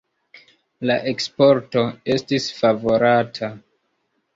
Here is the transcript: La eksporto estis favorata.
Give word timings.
La 0.91 0.95
eksporto 1.11 1.85
estis 2.17 2.51
favorata. 2.65 3.57